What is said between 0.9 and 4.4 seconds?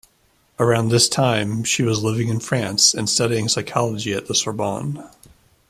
time she was living in France and studying psychology at the